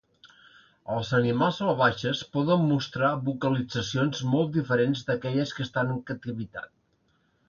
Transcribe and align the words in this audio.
Els 0.93 1.09
animals 1.17 1.57
salvatges 1.63 2.23
poden 2.37 2.65
mostrar 2.71 3.11
vocalitzacions 3.27 4.23
molt 4.31 4.51
diferents 4.55 5.05
d'aquells 5.11 5.53
que 5.59 5.67
estan 5.69 5.93
en 5.97 6.01
captivitat. 6.13 6.73